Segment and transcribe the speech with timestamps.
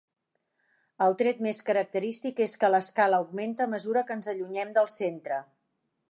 [1.07, 5.39] El tret més característic és que l'escala augmenta a mesura que ens allunyem del centre.